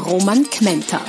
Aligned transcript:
Roman 0.00 0.48
Kmenter. 0.48 1.00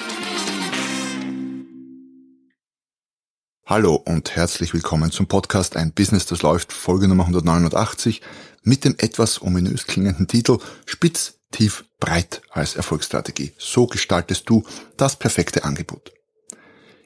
Hallo 3.66 3.96
und 3.96 4.36
herzlich 4.36 4.74
willkommen 4.74 5.12
zum 5.12 5.28
Podcast 5.28 5.78
Ein 5.78 5.94
Business, 5.94 6.26
das 6.26 6.42
läuft, 6.42 6.74
Folge 6.74 7.08
Nummer 7.08 7.24
189 7.24 8.22
mit 8.64 8.84
dem 8.84 8.96
etwas 8.98 9.42
ominös 9.42 9.88
klingenden 9.88 10.28
Titel 10.28 10.60
Spitz, 10.86 11.40
tief, 11.52 11.86
breit 12.00 12.42
als 12.52 12.76
Erfolgsstrategie. 12.76 13.54
So 13.58 13.88
gestaltest 13.88 14.50
du 14.50 14.64
das 14.98 15.16
perfekte 15.16 15.64
Angebot. 15.64 16.12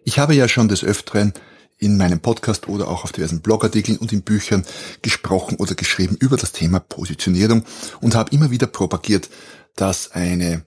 Ich 0.03 0.17
habe 0.17 0.33
ja 0.33 0.47
schon 0.47 0.67
des 0.67 0.83
Öfteren 0.83 1.33
in 1.77 1.97
meinem 1.97 2.19
Podcast 2.19 2.67
oder 2.67 2.87
auch 2.87 3.03
auf 3.03 3.11
diversen 3.11 3.41
Blogartikeln 3.41 3.97
und 3.97 4.11
in 4.11 4.23
Büchern 4.23 4.65
gesprochen 5.01 5.57
oder 5.57 5.75
geschrieben 5.75 6.17
über 6.19 6.37
das 6.37 6.51
Thema 6.51 6.79
Positionierung 6.79 7.63
und 8.01 8.15
habe 8.15 8.31
immer 8.31 8.49
wieder 8.49 8.67
propagiert, 8.67 9.29
dass 9.75 10.11
eine 10.11 10.65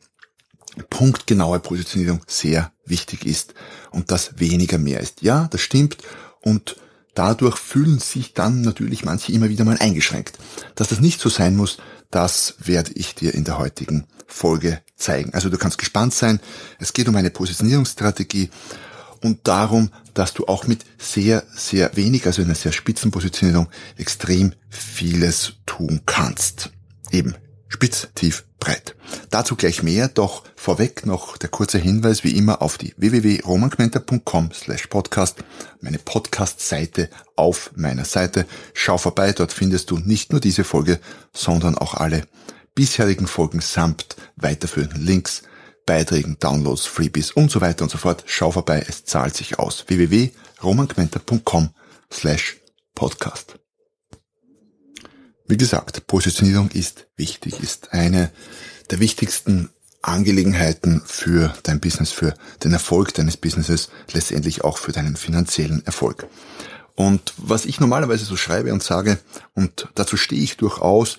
punktgenaue 0.91 1.61
Positionierung 1.61 2.21
sehr 2.27 2.73
wichtig 2.85 3.25
ist 3.27 3.55
und 3.91 4.11
dass 4.11 4.39
weniger 4.39 4.79
mehr 4.79 5.01
ist. 5.01 5.23
Ja, 5.23 5.49
das 5.51 5.61
stimmt 5.61 5.99
und 6.41 6.77
dadurch 7.15 7.57
fühlen 7.57 7.99
sich 7.99 8.35
dann 8.35 8.63
natürlich 8.63 9.05
manche 9.05 9.33
immer 9.33 9.49
wieder 9.49 9.65
mal 9.65 9.79
eingeschränkt. 9.79 10.39
Dass 10.75 10.89
das 10.89 11.01
nicht 11.01 11.21
so 11.21 11.29
sein 11.29 11.57
muss, 11.57 11.79
das 12.11 12.55
werde 12.59 12.93
ich 12.95 13.15
dir 13.15 13.35
in 13.35 13.45
der 13.45 13.59
heutigen 13.59 14.07
Folge 14.27 14.81
zeigen. 14.97 15.35
Also 15.35 15.49
du 15.49 15.59
kannst 15.59 15.79
gespannt 15.79 16.15
sein. 16.15 16.41
Es 16.79 16.93
geht 16.93 17.09
um 17.09 17.17
eine 17.17 17.31
Positionierungsstrategie 17.31 18.51
und 19.23 19.49
darum, 19.49 19.91
dass 20.15 20.35
du 20.35 20.47
auch 20.47 20.67
mit 20.67 20.85
sehr, 20.99 21.45
sehr 21.55 21.97
wenig, 21.97 22.27
also 22.27 22.43
einer 22.43 22.55
sehr 22.55 22.73
spitzen 22.73 23.11
Positionierung, 23.11 23.69
extrem 23.97 24.53
vieles 24.69 25.55
tun 25.67 26.03
kannst. 26.07 26.71
Eben 27.11 27.35
spitz, 27.69 28.09
tief, 28.15 28.45
breit. 28.59 28.97
Dazu 29.31 29.57
gleich 29.57 29.83
mehr, 29.83 30.09
doch 30.09 30.45
vorweg 30.57 31.07
noch 31.07 31.37
der 31.37 31.49
kurze 31.49 31.79
Hinweis 31.79 32.25
wie 32.25 32.37
immer 32.37 32.63
auf 32.63 32.79
die 32.79 32.95
www.romanquenter.com 32.97 34.51
slash 34.53 34.87
podcast, 34.89 35.39
meine 35.81 35.99
Podcast-Seite 35.99 37.09
auf 37.37 37.71
meiner 37.77 38.05
Seite. 38.05 38.47
Schau 38.75 38.99
vorbei, 38.99 39.33
dort 39.33 39.53
findest 39.53 39.91
du 39.91 39.99
nicht 39.99 40.33
nur 40.33 40.41
diese 40.41 40.65
Folge, 40.65 40.99
sondern 41.33 41.77
auch 41.77 41.95
alle 41.95 42.27
bisherigen 42.75 43.27
Folgen 43.27 43.61
samt 43.61 44.17
weiterführenden 44.37 45.05
Links, 45.05 45.43
Beiträgen, 45.85 46.37
Downloads, 46.39 46.87
Freebies 46.87 47.31
und 47.33 47.51
so 47.51 47.61
weiter 47.61 47.83
und 47.83 47.91
so 47.91 47.99
fort. 47.99 48.23
Schau 48.27 48.51
vorbei, 48.51 48.85
es 48.87 49.05
zahlt 49.05 49.37
sich 49.37 49.59
aus. 49.59 49.85
www.romanquenter.com 49.89 51.71
slash 52.13 52.57
podcast. 52.95 53.59
Wie 55.49 55.57
gesagt, 55.57 56.07
Positionierung 56.07 56.71
ist 56.73 57.07
wichtig, 57.17 57.61
ist 57.63 57.95
eine 57.95 58.31
der 58.91 59.01
wichtigsten 59.01 59.71
Angelegenheiten 60.03 61.03
für 61.07 61.55
dein 61.63 61.81
Business, 61.81 62.13
für 62.13 62.35
den 62.63 62.73
Erfolg 62.75 63.15
deines 63.15 63.39
Businesses, 63.39 63.89
letztendlich 64.13 64.63
auch 64.63 64.77
für 64.77 64.93
deinen 64.93 65.17
finanziellen 65.17 65.85
Erfolg. 65.87 66.27
Und 66.95 67.33
was 67.39 67.65
ich 67.65 67.81
normalerweise 67.81 68.27
so 68.27 68.37
schreibe 68.37 68.75
und 68.75 68.83
sage, 68.83 69.19
und 69.55 69.89
dazu 69.95 70.19
stehe 70.19 70.43
ich 70.43 70.59
durchaus, 70.59 71.17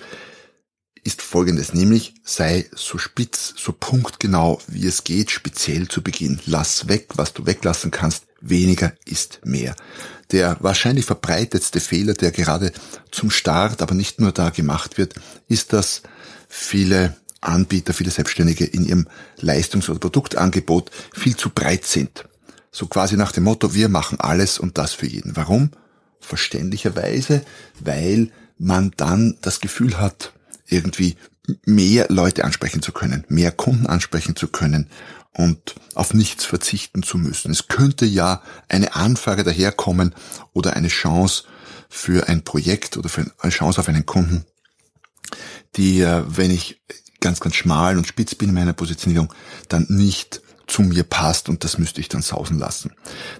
ist 1.03 1.23
folgendes, 1.23 1.73
nämlich 1.73 2.13
sei 2.23 2.69
so 2.75 2.99
spitz, 2.99 3.55
so 3.57 3.73
punktgenau, 3.73 4.61
wie 4.67 4.85
es 4.85 5.03
geht, 5.05 5.31
speziell 5.31 5.87
zu 5.87 6.03
Beginn. 6.03 6.39
Lass 6.45 6.87
weg, 6.87 7.07
was 7.15 7.33
du 7.33 7.47
weglassen 7.47 7.89
kannst. 7.89 8.28
Weniger 8.41 8.93
ist 9.05 9.41
mehr 9.43 9.75
der 10.31 10.57
wahrscheinlich 10.59 11.05
verbreitetste 11.05 11.79
Fehler, 11.79 12.13
der 12.13 12.31
gerade 12.31 12.71
zum 13.11 13.31
Start, 13.31 13.81
aber 13.81 13.95
nicht 13.95 14.19
nur 14.19 14.31
da 14.31 14.49
gemacht 14.49 14.97
wird, 14.97 15.15
ist, 15.47 15.73
dass 15.73 16.03
viele 16.47 17.15
Anbieter, 17.41 17.93
viele 17.93 18.11
Selbstständige 18.11 18.65
in 18.65 18.85
ihrem 18.85 19.07
Leistungs- 19.39 19.89
oder 19.89 19.99
Produktangebot 19.99 20.91
viel 21.13 21.35
zu 21.35 21.49
breit 21.49 21.85
sind. 21.85 22.25
So 22.71 22.85
quasi 22.85 23.17
nach 23.17 23.31
dem 23.31 23.45
Motto, 23.45 23.73
wir 23.73 23.89
machen 23.89 24.19
alles 24.19 24.59
und 24.59 24.77
das 24.77 24.93
für 24.93 25.07
jeden. 25.07 25.35
Warum? 25.35 25.71
Verständlicherweise, 26.19 27.41
weil 27.79 28.29
man 28.57 28.91
dann 28.97 29.37
das 29.41 29.61
Gefühl 29.61 29.99
hat, 29.99 30.33
irgendwie 30.67 31.15
mehr 31.65 32.05
Leute 32.09 32.43
ansprechen 32.43 32.83
zu 32.83 32.91
können, 32.91 33.23
mehr 33.29 33.51
Kunden 33.51 33.87
ansprechen 33.87 34.35
zu 34.35 34.49
können 34.49 34.87
und 35.33 35.75
auf 35.95 36.13
nichts 36.13 36.45
verzichten 36.45 37.03
zu 37.03 37.17
müssen. 37.17 37.51
Es 37.51 37.67
könnte 37.67 38.05
ja 38.05 38.41
eine 38.67 38.95
Anfrage 38.95 39.43
daherkommen 39.43 40.15
oder 40.53 40.75
eine 40.75 40.87
Chance 40.87 41.43
für 41.89 42.27
ein 42.27 42.43
Projekt 42.43 42.97
oder 42.97 43.09
für 43.09 43.31
eine 43.39 43.51
Chance 43.51 43.79
auf 43.79 43.89
einen 43.89 44.05
Kunden, 44.05 44.45
die, 45.75 46.01
wenn 46.01 46.51
ich 46.51 46.81
ganz, 47.19 47.39
ganz 47.39 47.55
schmal 47.55 47.97
und 47.97 48.07
spitz 48.07 48.35
bin 48.35 48.49
in 48.49 48.55
meiner 48.55 48.73
Positionierung, 48.73 49.33
dann 49.67 49.85
nicht 49.89 50.41
zu 50.67 50.83
mir 50.83 51.03
passt 51.03 51.49
und 51.49 51.63
das 51.63 51.77
müsste 51.77 51.99
ich 51.99 52.09
dann 52.09 52.21
sausen 52.21 52.59
lassen. 52.59 52.93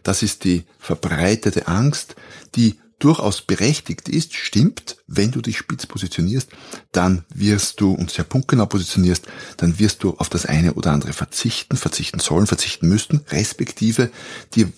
Das 0.04 0.24
ist 0.24 0.44
die 0.44 0.66
verbreitete 0.80 1.68
Angst, 1.68 2.16
die 2.56 2.80
durchaus 3.00 3.42
berechtigt 3.42 4.10
ist, 4.10 4.36
stimmt, 4.36 4.98
wenn 5.08 5.32
du 5.32 5.42
dich 5.42 5.58
spitz 5.58 5.86
positionierst, 5.86 6.50
dann 6.92 7.26
wirst 7.34 7.82
du 7.82 7.94
und 7.94 8.12
sehr 8.12 8.26
punktgenau 8.26 8.66
positionierst, 8.66 9.26
dann 9.58 9.80
wirst 9.80 10.04
du 10.04 10.16
auf 10.18 10.30
das 10.30 10.46
eine 10.46 10.74
oder 10.74 10.92
andere 10.92 11.14
verzichten, 11.14 11.78
verzichten 11.78 12.20
sollen, 12.20 12.48
verzichten 12.48 12.88
müssten, 12.88 13.22
respektive 13.32 14.12
dir 14.54 14.72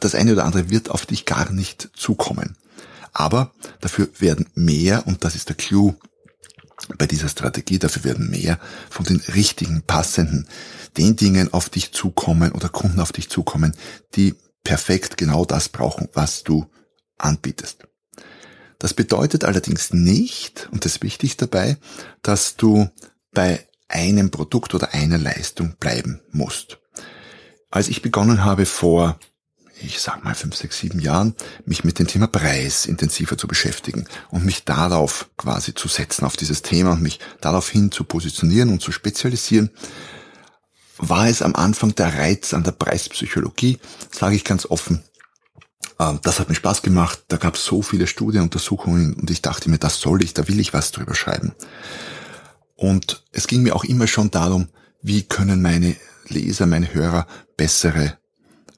das 0.00 0.14
eine 0.14 0.32
oder 0.32 0.44
andere 0.44 0.70
wird 0.70 0.90
auf 0.90 1.06
dich 1.06 1.24
gar 1.24 1.50
nicht 1.50 1.90
zukommen. 1.94 2.56
Aber 3.12 3.52
dafür 3.80 4.08
werden 4.18 4.46
mehr, 4.54 5.06
und 5.06 5.24
das 5.24 5.34
ist 5.34 5.48
der 5.48 5.56
Clou 5.56 5.94
bei 6.96 7.06
dieser 7.06 7.28
Strategie, 7.28 7.78
dafür 7.78 8.04
werden 8.04 8.30
mehr 8.30 8.58
von 8.90 9.04
den 9.04 9.20
richtigen, 9.34 9.82
passenden, 9.82 10.46
den 10.96 11.16
Dingen 11.16 11.52
auf 11.52 11.68
dich 11.70 11.92
zukommen 11.92 12.52
oder 12.52 12.68
Kunden 12.68 13.00
auf 13.00 13.12
dich 13.12 13.28
zukommen, 13.28 13.74
die 14.14 14.34
perfekt 14.62 15.16
genau 15.16 15.44
das 15.44 15.68
brauchen, 15.68 16.08
was 16.12 16.44
du 16.44 16.66
anbietest. 17.18 17.86
Das 18.78 18.94
bedeutet 18.94 19.44
allerdings 19.44 19.92
nicht, 19.92 20.68
und 20.70 20.84
das 20.84 20.96
ist 20.96 21.02
wichtig 21.02 21.36
dabei, 21.36 21.76
dass 22.22 22.56
du 22.56 22.88
bei 23.32 23.66
einem 23.88 24.30
Produkt 24.30 24.74
oder 24.74 24.94
einer 24.94 25.18
Leistung 25.18 25.74
bleiben 25.80 26.20
musst. 26.30 26.78
Als 27.70 27.88
ich 27.88 28.02
begonnen 28.02 28.44
habe 28.44 28.66
vor, 28.66 29.18
ich 29.80 30.00
sag 30.00 30.24
mal 30.24 30.34
fünf, 30.34 30.56
sechs, 30.56 30.78
sieben 30.78 31.00
Jahren, 31.00 31.34
mich 31.64 31.84
mit 31.84 31.98
dem 31.98 32.06
Thema 32.06 32.26
Preis 32.26 32.86
intensiver 32.86 33.36
zu 33.36 33.46
beschäftigen 33.46 34.06
und 34.30 34.44
mich 34.44 34.64
darauf 34.64 35.28
quasi 35.36 35.74
zu 35.74 35.88
setzen, 35.88 36.24
auf 36.24 36.36
dieses 36.36 36.62
Thema 36.62 36.92
und 36.92 37.02
mich 37.02 37.20
daraufhin 37.40 37.90
zu 37.90 38.04
positionieren 38.04 38.70
und 38.70 38.82
zu 38.82 38.92
spezialisieren, 38.92 39.70
war 40.98 41.28
es 41.28 41.42
am 41.42 41.54
Anfang 41.54 41.94
der 41.94 42.18
Reiz 42.18 42.54
an 42.54 42.64
der 42.64 42.72
Preispsychologie, 42.72 43.78
sage 44.10 44.34
ich 44.34 44.44
ganz 44.44 44.66
offen, 44.66 45.02
das 45.98 46.38
hat 46.38 46.48
mir 46.48 46.54
Spaß 46.54 46.82
gemacht. 46.82 47.24
Da 47.28 47.36
gab 47.36 47.56
es 47.56 47.64
so 47.64 47.82
viele 47.82 48.06
Studienuntersuchungen 48.06 49.14
und 49.14 49.30
ich 49.30 49.42
dachte 49.42 49.68
mir, 49.68 49.78
das 49.78 50.00
soll 50.00 50.22
ich, 50.22 50.32
da 50.32 50.46
will 50.46 50.60
ich 50.60 50.72
was 50.72 50.92
drüber 50.92 51.14
schreiben. 51.14 51.54
Und 52.76 53.24
es 53.32 53.48
ging 53.48 53.62
mir 53.62 53.74
auch 53.74 53.84
immer 53.84 54.06
schon 54.06 54.30
darum, 54.30 54.68
wie 55.02 55.22
können 55.22 55.60
meine 55.60 55.96
Leser, 56.28 56.66
meine 56.66 56.94
Hörer 56.94 57.26
bessere, 57.56 58.18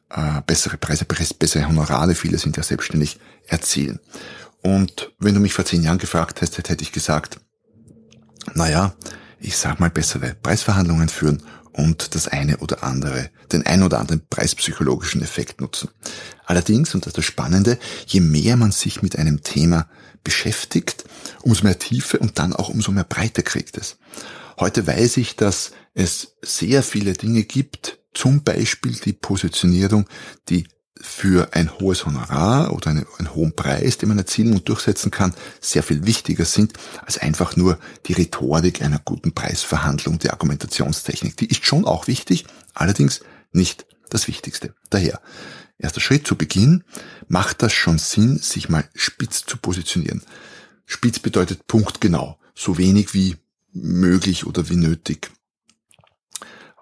äh, 0.09 0.41
bessere 0.47 0.79
Preise, 0.79 1.05
bessere 1.05 1.69
Honorare, 1.69 2.15
viele 2.15 2.39
sind 2.39 2.57
ja 2.57 2.63
selbstständig, 2.63 3.21
erzielen. 3.47 4.01
Und 4.63 5.13
wenn 5.19 5.35
du 5.35 5.41
mich 5.41 5.53
vor 5.53 5.65
zehn 5.67 5.83
Jahren 5.83 5.99
gefragt 5.99 6.41
hättest, 6.41 6.71
hätte 6.71 6.83
ich 6.83 6.93
gesagt, 6.93 7.41
naja, 8.55 8.95
ich 9.39 9.57
sag 9.57 9.81
mal 9.81 9.91
bessere 9.91 10.35
Preisverhandlungen 10.43 11.09
führen 11.09 11.43
und 11.73 12.15
das 12.15 12.29
eine 12.29 12.59
oder 12.59 12.83
andere, 12.85 13.31
den 13.53 13.67
ein 13.67 13.83
oder 13.83 13.99
anderen 13.99 14.23
preispsychologischen 14.29 15.23
Effekt 15.23 15.61
nutzen. 15.61 15.89
Allerdings, 16.45 16.95
und 16.95 17.05
das 17.05 17.13
ist 17.13 17.19
das 17.19 17.25
Spannende, 17.25 17.79
je 18.07 18.21
mehr 18.21 18.57
man 18.57 18.73
sich 18.73 19.03
mit 19.03 19.17
einem 19.17 19.43
Thema 19.43 19.89
beschäftigt, 20.25 21.05
umso 21.43 21.65
mehr 21.65 21.79
Tiefe 21.79 22.19
und 22.19 22.39
dann 22.39 22.53
auch 22.53 22.69
umso 22.69 22.93
mehr 22.93 23.05
Breite 23.05 23.43
kriegt 23.43 23.79
es. 23.79 23.99
Heute 24.59 24.87
weiß 24.87 25.17
ich, 25.17 25.37
dass 25.37 25.73
es 25.95 26.37
sehr 26.43 26.83
viele 26.83 27.15
Dinge 27.15 27.45
gibt, 27.45 27.99
zum 28.13 28.43
Beispiel 28.43 28.93
die 28.93 29.13
Positionierung, 29.13 30.09
die 30.49 30.67
für 31.01 31.55
ein 31.55 31.79
hohes 31.79 32.05
Honorar 32.05 32.73
oder 32.73 32.91
einen, 32.91 33.07
einen, 33.19 33.35
hohen 33.35 33.55
Preis, 33.55 33.99
den 33.99 34.09
man 34.09 34.19
erzielen 34.19 34.53
und 34.53 34.69
durchsetzen 34.69 35.11
kann, 35.11 35.35
sehr 35.61 35.83
viel 35.83 36.05
wichtiger 36.05 36.45
sind 36.45 36.75
als 37.07 37.17
einfach 37.17 37.57
nur 37.57 37.79
die 38.07 38.13
Rhetorik 38.13 38.83
einer 38.83 38.99
guten 38.99 39.33
Preisverhandlung, 39.33 40.19
die 40.19 40.31
Argumentationstechnik. 40.31 41.37
Die 41.37 41.47
ist 41.47 41.65
schon 41.65 41.87
auch 41.87 42.07
wichtig, 42.07 42.45
Allerdings 42.75 43.21
nicht 43.53 43.87
das 44.09 44.29
Wichtigste. 44.29 44.75
Daher, 44.91 45.21
erster 45.79 46.01
Schritt 46.01 46.27
zu 46.27 46.37
Beginn, 46.37 46.85
macht 47.29 47.63
das 47.63 47.73
schon 47.73 47.99
Sinn, 47.99 48.39
sich 48.39 48.69
mal 48.69 48.89
spitz 48.95 49.45
zu 49.45 49.57
positionieren. 49.57 50.23
Spitz 50.87 51.19
bedeutet 51.19 51.67
punktgenau, 51.67 52.39
so 52.55 52.79
wenig 52.79 53.15
wie 53.15 53.37
möglich 53.73 54.47
oder 54.47 54.69
wie 54.69 54.77
nötig. 54.77 55.31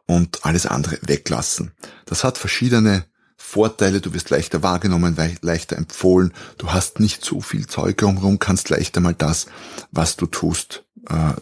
Und 0.07 0.45
alles 0.45 0.67
andere 0.67 0.99
weglassen. 1.03 1.73
Das 2.07 2.25
hat 2.25 2.39
verschiedene 2.39 3.05
Vorteile, 3.51 4.03
du 4.03 4.13
wirst 4.13 4.29
leichter 4.29 4.63
wahrgenommen, 4.63 5.17
leichter 5.41 5.79
empfohlen, 5.79 6.35
du 6.59 6.71
hast 6.71 7.01
nicht 7.01 7.25
so 7.25 7.41
viel 7.41 7.67
Zeug 7.67 7.97
drumherum, 7.97 8.39
kannst 8.39 8.69
leichter 8.69 9.01
mal 9.01 9.15
das, 9.15 9.47
was 9.91 10.17
du 10.17 10.27
tust, 10.27 10.85
äh, 11.09 11.33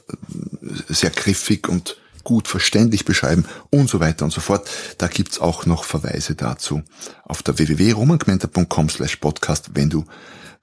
sehr 0.86 1.10
griffig 1.10 1.68
und 1.68 1.96
gut 2.22 2.46
verständlich 2.46 3.04
beschreiben 3.04 3.44
und 3.70 3.90
so 3.90 3.98
weiter 3.98 4.24
und 4.24 4.30
so 4.30 4.40
fort. 4.40 4.70
Da 4.98 5.08
gibt's 5.08 5.40
auch 5.40 5.66
noch 5.66 5.82
Verweise 5.82 6.36
dazu 6.36 6.84
auf 7.24 7.42
der 7.42 7.58
www.romangmenta.com 7.58 8.88
slash 8.88 9.16
podcast, 9.16 9.70
wenn 9.74 9.90
du 9.90 10.04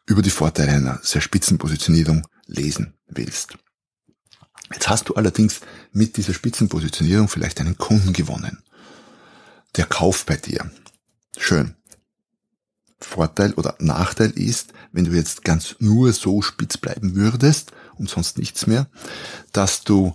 über 0.05 0.21
die 0.21 0.29
Vorteile 0.29 0.71
einer 0.71 0.99
sehr 1.03 1.21
spitzen 1.21 1.57
Positionierung 1.57 2.25
lesen 2.47 2.93
willst. 3.07 3.57
Jetzt 4.73 4.87
hast 4.87 5.09
du 5.09 5.15
allerdings 5.15 5.59
mit 5.91 6.15
dieser 6.15 6.33
Spitzenpositionierung 6.33 7.27
vielleicht 7.27 7.59
einen 7.59 7.77
Kunden 7.77 8.13
gewonnen. 8.13 8.63
Der 9.75 9.85
kauft 9.85 10.25
bei 10.25 10.37
dir. 10.37 10.71
Schön. 11.37 11.75
Vorteil 12.99 13.53
oder 13.53 13.75
Nachteil 13.79 14.31
ist, 14.31 14.73
wenn 14.91 15.05
du 15.05 15.11
jetzt 15.11 15.43
ganz 15.43 15.75
nur 15.79 16.13
so 16.13 16.41
spitz 16.41 16.77
bleiben 16.77 17.15
würdest 17.15 17.71
und 17.95 18.09
sonst 18.09 18.37
nichts 18.37 18.65
mehr, 18.65 18.87
dass 19.51 19.83
du 19.83 20.13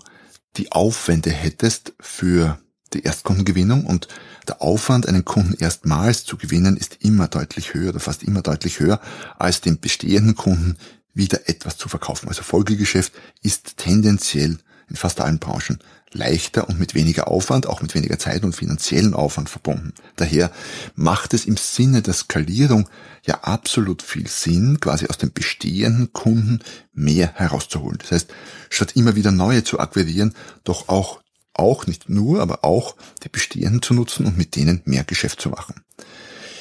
die 0.56 0.72
Aufwände 0.72 1.30
hättest 1.30 1.92
für 2.00 2.58
die 2.94 3.02
Erstkundengewinnung 3.02 3.84
und 3.84 4.08
der 4.46 4.62
Aufwand, 4.62 5.06
einen 5.06 5.24
Kunden 5.24 5.54
erstmals 5.54 6.24
zu 6.24 6.38
gewinnen, 6.38 6.76
ist 6.76 6.96
immer 7.00 7.28
deutlich 7.28 7.74
höher 7.74 7.90
oder 7.90 8.00
fast 8.00 8.22
immer 8.22 8.40
deutlich 8.40 8.80
höher, 8.80 9.00
als 9.38 9.60
dem 9.60 9.78
bestehenden 9.78 10.34
Kunden 10.34 10.78
wieder 11.12 11.48
etwas 11.48 11.76
zu 11.76 11.88
verkaufen. 11.88 12.28
Also 12.28 12.42
Folgegeschäft 12.42 13.12
ist 13.42 13.76
tendenziell 13.76 14.58
in 14.88 14.96
fast 14.96 15.20
allen 15.20 15.38
Branchen 15.38 15.80
leichter 16.12 16.68
und 16.68 16.78
mit 16.78 16.94
weniger 16.94 17.28
Aufwand, 17.28 17.66
auch 17.66 17.82
mit 17.82 17.94
weniger 17.94 18.18
Zeit 18.18 18.44
und 18.44 18.54
finanziellen 18.54 19.14
Aufwand 19.14 19.48
verbunden. 19.48 19.92
Daher 20.16 20.50
macht 20.94 21.34
es 21.34 21.44
im 21.44 21.56
Sinne 21.56 22.02
der 22.02 22.14
Skalierung 22.14 22.88
ja 23.24 23.40
absolut 23.42 24.02
viel 24.02 24.26
Sinn, 24.26 24.80
quasi 24.80 25.06
aus 25.06 25.18
den 25.18 25.32
bestehenden 25.32 26.12
Kunden 26.12 26.60
mehr 26.92 27.32
herauszuholen. 27.34 27.98
Das 27.98 28.12
heißt, 28.12 28.30
statt 28.70 28.96
immer 28.96 29.16
wieder 29.16 29.32
neue 29.32 29.64
zu 29.64 29.78
akquirieren, 29.78 30.34
doch 30.64 30.88
auch, 30.88 31.20
auch 31.54 31.86
nicht 31.86 32.08
nur, 32.08 32.40
aber 32.40 32.64
auch 32.64 32.96
die 33.22 33.28
bestehenden 33.28 33.82
zu 33.82 33.94
nutzen 33.94 34.26
und 34.26 34.38
mit 34.38 34.56
denen 34.56 34.82
mehr 34.84 35.04
Geschäft 35.04 35.40
zu 35.40 35.50
machen. 35.50 35.84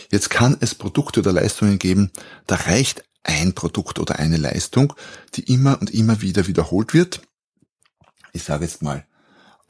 Jetzt 0.09 0.29
kann 0.29 0.57
es 0.59 0.75
Produkte 0.75 1.19
oder 1.19 1.33
Leistungen 1.33 1.79
geben, 1.79 2.11
da 2.45 2.55
reicht 2.55 3.03
ein 3.23 3.53
Produkt 3.53 3.99
oder 3.99 4.19
eine 4.19 4.37
Leistung, 4.37 4.93
die 5.35 5.43
immer 5.53 5.79
und 5.81 5.93
immer 5.93 6.21
wieder 6.21 6.47
wiederholt 6.47 6.93
wird. 6.93 7.21
Ich 8.31 8.43
sage 8.43 8.63
jetzt 8.63 8.81
mal 8.81 9.05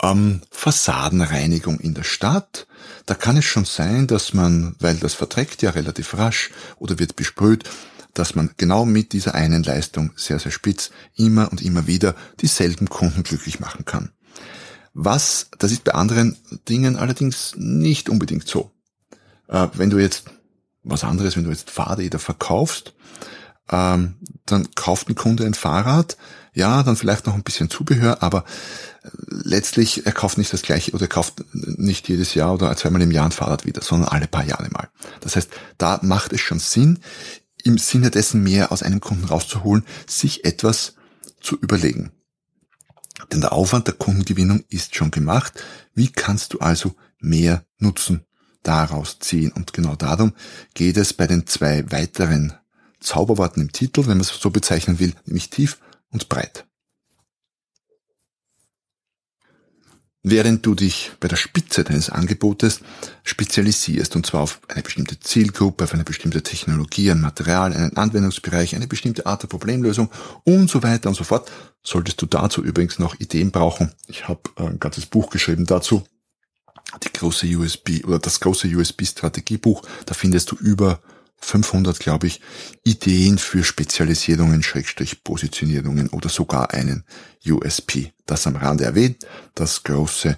ähm, 0.02 0.42
Fassadenreinigung 0.52 1.80
in 1.80 1.94
der 1.94 2.04
Stadt. 2.04 2.68
Da 3.06 3.16
kann 3.16 3.38
es 3.38 3.46
schon 3.46 3.66
sein, 3.66 4.08
dass 4.08 4.34
man, 4.34 4.76
weil 4.80 4.98
das 4.98 5.14
verträgt 5.14 5.62
ja 5.62 5.72
relativ 5.72 6.16
rasch 6.16 6.52
oder 6.78 7.00
wird 7.00 7.16
besprüht, 7.16 7.64
dass 8.14 8.36
man 8.36 8.52
genau 8.58 8.86
mit 8.86 9.14
dieser 9.14 9.36
einen 9.36 9.64
Leistung 9.64 10.12
sehr, 10.16 10.40
sehr 10.40 10.52
spitz 10.52 10.92
immer 11.16 11.52
und 11.52 11.62
immer 11.62 11.88
wieder 11.88 12.16
dieselben 12.42 12.90
Kunden 12.90 13.24
glücklich 13.24 13.60
machen 13.60 13.86
kann. 13.86 14.12
Was, 14.94 15.50
das 15.60 15.72
ist 15.72 15.84
bei 15.84 15.94
anderen 15.94 16.36
Dingen 16.68 16.96
allerdings 16.96 17.54
nicht 17.56 18.10
unbedingt 18.10 18.48
so. 18.48 18.72
Äh, 19.48 19.68
wenn 19.74 19.92
du 19.92 20.00
jetzt 20.00 20.26
was 20.84 21.04
anderes, 21.04 21.36
wenn 21.36 21.44
du 21.44 21.52
jetzt 21.52 21.70
Fahrräder 21.70 22.18
verkaufst, 22.18 22.94
ähm, 23.70 24.16
dann 24.46 24.74
kauft 24.76 25.10
ein 25.10 25.16
Kunde 25.16 25.46
ein 25.46 25.54
Fahrrad, 25.54 26.18
ja, 26.54 26.82
dann 26.82 26.96
vielleicht 26.96 27.28
noch 27.28 27.36
ein 27.36 27.44
bisschen 27.44 27.70
Zubehör, 27.70 28.24
aber 28.24 28.46
letztlich, 29.28 30.06
er 30.06 30.12
kauft 30.12 30.38
nicht 30.38 30.52
das 30.54 30.62
gleiche 30.62 30.92
oder 30.92 31.06
er 31.06 31.10
kauft 31.10 31.44
nicht 31.54 32.08
jedes 32.08 32.34
Jahr 32.34 32.54
oder 32.54 32.76
zweimal 32.76 33.02
im 33.02 33.12
Jahr 33.12 33.26
ein 33.26 33.32
Fahrrad 33.32 33.66
wieder, 33.66 33.82
sondern 33.82 34.10
alle 34.10 34.28
paar 34.28 34.46
Jahre 34.46 34.70
mal. 34.70 34.90
Das 35.22 35.36
heißt, 35.36 35.50
da 35.78 36.00
macht 36.04 36.34
es 36.34 36.42
schon 36.42 36.60
Sinn, 36.60 37.00
im 37.64 37.78
Sinne 37.78 38.12
dessen 38.12 38.44
mehr 38.44 38.72
aus 38.72 38.84
einem 38.84 39.00
Kunden 39.00 39.26
rauszuholen, 39.26 39.86
sich 40.08 40.46
etwas 40.46 40.96
zu 41.42 41.58
überlegen. 41.58 42.12
Denn 43.32 43.42
der 43.42 43.54
Aufwand 43.54 43.88
der 43.88 43.96
Kundengewinnung 43.96 44.64
ist 44.70 44.96
schon 44.96 45.12
gemacht. 45.12 45.54
Wie 45.94 46.12
kannst 46.12 46.54
du 46.54 46.60
also 46.60 46.96
mehr 47.20 47.66
Nutzen 47.80 48.26
daraus 48.64 49.20
ziehen? 49.20 49.52
Und 49.52 49.74
genau 49.74 49.96
darum 49.96 50.34
geht 50.74 50.98
es 50.98 51.14
bei 51.14 51.28
den 51.28 51.48
zwei 51.48 51.92
weiteren 51.92 52.54
Zauberworten 53.00 53.62
im 53.62 53.72
Titel, 53.72 54.02
wenn 54.02 54.18
man 54.18 54.22
es 54.22 54.30
so 54.30 54.50
bezeichnen 54.50 55.00
will, 55.00 55.14
nämlich 55.26 55.50
tief 55.50 55.80
und 56.12 56.30
breit. 56.30 56.67
Während 60.30 60.66
du 60.66 60.76
dich 60.76 61.12
bei 61.22 61.30
der 61.30 61.38
Spitze 61.38 61.86
deines 61.86 62.10
Angebotes 62.10 62.82
spezialisierst, 63.24 64.14
und 64.18 64.26
zwar 64.26 64.42
auf 64.42 64.60
eine 64.68 64.84
bestimmte 64.84 65.18
Zielgruppe, 65.22 65.86
auf 65.86 65.94
eine 65.94 66.04
bestimmte 66.04 66.44
Technologie, 66.44 67.10
ein 67.12 67.22
Material, 67.22 67.72
einen 67.72 67.96
Anwendungsbereich, 67.96 68.76
eine 68.76 68.88
bestimmte 68.88 69.26
Art 69.26 69.44
der 69.44 69.48
Problemlösung 69.48 70.10
und 70.44 70.70
so 70.70 70.84
weiter 70.84 71.08
und 71.08 71.16
so 71.16 71.24
fort, 71.24 71.50
solltest 71.82 72.22
du 72.22 72.26
dazu 72.26 72.62
übrigens 72.62 73.00
noch 73.00 73.18
Ideen 73.22 73.52
brauchen. 73.52 73.94
Ich 74.08 74.28
habe 74.28 74.42
ein 74.58 74.82
ganzes 74.82 75.06
Buch 75.06 75.30
geschrieben 75.30 75.66
dazu, 75.66 76.04
die 77.02 77.14
große 77.14 77.48
USB 77.58 78.04
oder 78.04 78.20
das 78.20 78.42
große 78.42 78.68
USB-Strategiebuch. 78.68 79.82
Da 80.06 80.14
findest 80.14 80.52
du 80.52 80.58
über 80.58 81.00
500, 81.40 82.00
glaube 82.00 82.28
ich, 82.28 82.42
Ideen 82.84 83.38
für 83.38 83.64
Spezialisierungen, 83.64 84.64
Schrägstrich 84.64 85.24
Positionierungen 85.24 86.10
oder 86.10 86.30
sogar 86.30 86.72
einen 86.72 87.04
USP. 87.46 88.12
Das 88.26 88.48
am 88.48 88.56
Rande 88.56 88.86
erwähnt, 88.86 89.26
das 89.56 89.84
große 89.84 90.38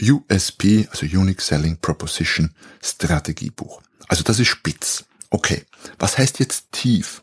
USP, 0.00 0.88
also 0.90 1.06
Unique 1.06 1.42
Selling 1.42 1.78
Proposition 1.78 2.54
Strategiebuch. 2.82 3.82
Also 4.08 4.22
das 4.22 4.38
ist 4.38 4.48
spitz. 4.48 5.04
Okay, 5.30 5.64
was 5.98 6.18
heißt 6.18 6.38
jetzt 6.38 6.72
tief? 6.72 7.22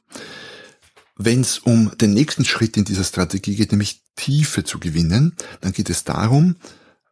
Wenn 1.18 1.42
es 1.42 1.60
um 1.60 1.92
den 1.98 2.14
nächsten 2.14 2.46
Schritt 2.46 2.78
in 2.78 2.86
dieser 2.86 3.04
Strategie 3.04 3.56
geht, 3.56 3.72
nämlich 3.72 4.02
Tiefe 4.16 4.64
zu 4.64 4.80
gewinnen, 4.80 5.36
dann 5.62 5.74
geht 5.74 5.90
es 5.90 6.04
darum, 6.04 6.56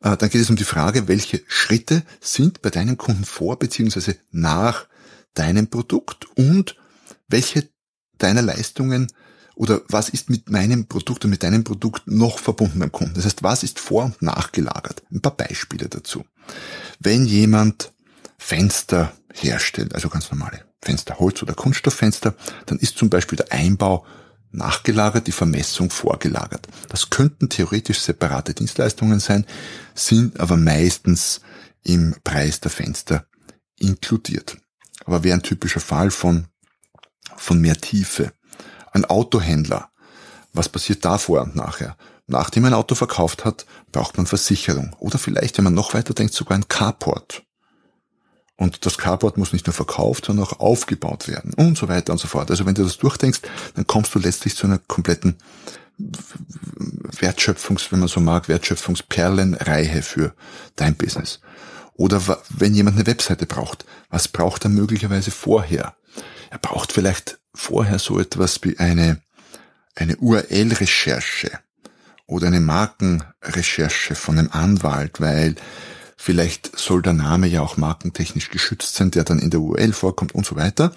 äh, 0.01 0.15
dann 0.15 0.29
geht 0.29 0.41
es 0.41 0.49
um 0.49 0.55
die 0.55 0.63
Frage, 0.63 1.07
welche 1.07 1.41
Schritte 1.47 2.03
sind 2.21 2.61
bei 2.61 2.69
deinem 2.69 2.97
Kunden 2.97 3.25
vor 3.25 3.57
bzw. 3.57 4.13
nach 4.31 4.87
deinem 5.35 5.67
Produkt 5.67 6.25
und 6.37 6.75
welche 7.27 7.69
deiner 8.17 8.41
Leistungen 8.41 9.07
oder 9.55 9.81
was 9.87 10.09
ist 10.09 10.29
mit 10.29 10.49
meinem 10.49 10.87
Produkt 10.87 11.23
und 11.23 11.31
mit 11.31 11.43
deinem 11.43 11.63
Produkt 11.63 12.07
noch 12.07 12.39
verbunden 12.39 12.79
beim 12.79 12.91
Kunden. 12.91 13.15
Das 13.15 13.25
heißt, 13.25 13.43
was 13.43 13.63
ist 13.63 13.79
vor 13.79 14.05
und 14.05 14.21
nachgelagert? 14.21 15.03
Ein 15.11 15.21
paar 15.21 15.35
Beispiele 15.35 15.87
dazu. 15.87 16.25
Wenn 16.99 17.25
jemand 17.25 17.93
Fenster 18.37 19.13
herstellt, 19.33 19.95
also 19.95 20.09
ganz 20.09 20.29
normale 20.29 20.65
Fenster, 20.81 21.19
Holz- 21.19 21.41
oder 21.41 21.53
Kunststofffenster, 21.53 22.35
dann 22.65 22.79
ist 22.79 22.97
zum 22.97 23.09
Beispiel 23.09 23.37
der 23.37 23.51
Einbau 23.51 24.05
nachgelagert, 24.51 25.27
die 25.27 25.31
Vermessung 25.31 25.89
vorgelagert. 25.89 26.67
Das 26.89 27.09
könnten 27.09 27.49
theoretisch 27.49 27.99
separate 27.99 28.53
Dienstleistungen 28.53 29.19
sein, 29.19 29.45
sind 29.93 30.39
aber 30.39 30.57
meistens 30.57 31.41
im 31.83 32.15
Preis 32.23 32.59
der 32.59 32.71
Fenster 32.71 33.25
inkludiert 33.77 34.57
aber 35.05 35.23
wäre 35.23 35.37
ein 35.37 35.43
typischer 35.43 35.79
Fall 35.79 36.11
von, 36.11 36.47
von 37.37 37.59
mehr 37.59 37.77
Tiefe. 37.77 38.33
Ein 38.91 39.05
Autohändler. 39.05 39.89
Was 40.53 40.69
passiert 40.69 41.05
da 41.05 41.17
vor 41.17 41.41
und 41.41 41.55
nachher? 41.55 41.97
Nachdem 42.27 42.65
ein 42.65 42.73
Auto 42.73 42.95
verkauft 42.95 43.45
hat, 43.45 43.65
braucht 43.91 44.17
man 44.17 44.25
Versicherung. 44.25 44.95
Oder 44.99 45.17
vielleicht, 45.17 45.57
wenn 45.57 45.65
man 45.65 45.73
noch 45.73 45.93
weiter 45.93 46.13
denkt, 46.13 46.33
sogar 46.33 46.57
ein 46.57 46.67
Carport. 46.67 47.43
Und 48.57 48.85
das 48.85 48.97
Carport 48.97 49.37
muss 49.37 49.53
nicht 49.53 49.67
nur 49.67 49.73
verkauft, 49.73 50.25
sondern 50.25 50.45
auch 50.45 50.59
aufgebaut 50.59 51.27
werden 51.27 51.53
und 51.55 51.77
so 51.77 51.89
weiter 51.89 52.13
und 52.13 52.19
so 52.19 52.27
fort. 52.27 52.49
Also 52.49 52.65
wenn 52.65 52.73
du 52.73 52.83
das 52.83 52.97
durchdenkst, 52.97 53.41
dann 53.75 53.85
kommst 53.85 54.15
du 54.15 54.19
letztlich 54.19 54.55
zu 54.55 54.65
einer 54.65 54.79
kompletten 54.79 55.35
Wertschöpfungs, 55.97 57.91
wenn 57.91 57.99
man 57.99 58.07
so 58.07 58.21
mag, 58.21 58.47
Wertschöpfungsperlenreihe 58.47 60.01
für 60.01 60.33
dein 60.75 60.95
Business. 60.95 61.41
Oder 61.95 62.21
wenn 62.49 62.73
jemand 62.73 62.97
eine 62.97 63.07
Webseite 63.07 63.45
braucht, 63.45 63.85
was 64.09 64.27
braucht 64.27 64.65
er 64.65 64.69
möglicherweise 64.69 65.31
vorher? 65.31 65.95
Er 66.49 66.59
braucht 66.59 66.91
vielleicht 66.91 67.39
vorher 67.53 67.99
so 67.99 68.19
etwas 68.19 68.61
wie 68.63 68.77
eine, 68.77 69.21
eine 69.95 70.17
URL-Recherche 70.17 71.51
oder 72.27 72.47
eine 72.47 72.59
Markenrecherche 72.59 74.15
von 74.15 74.37
einem 74.37 74.51
Anwalt, 74.51 75.21
weil 75.21 75.55
vielleicht 76.17 76.77
soll 76.77 77.01
der 77.01 77.13
Name 77.13 77.47
ja 77.47 77.61
auch 77.61 77.77
markentechnisch 77.77 78.49
geschützt 78.49 78.95
sein, 78.95 79.11
der 79.11 79.23
dann 79.23 79.39
in 79.39 79.49
der 79.49 79.61
URL 79.61 79.93
vorkommt 79.93 80.35
und 80.35 80.45
so 80.45 80.55
weiter. 80.55 80.91